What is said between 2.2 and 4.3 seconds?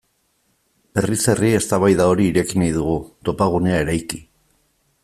ireki nahi dugu, topagunea eraiki.